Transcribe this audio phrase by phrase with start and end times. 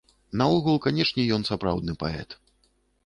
[0.41, 2.29] Наогул, канечне, ён сапраўдны паэт.